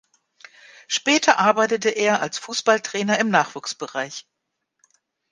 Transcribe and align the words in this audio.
Später 0.87 1.37
arbeitete 1.37 1.89
er 1.91 2.21
als 2.21 2.39
Fußballtrainer 2.39 3.19
im 3.19 3.29
Nachwuchsbereich. 3.29 4.25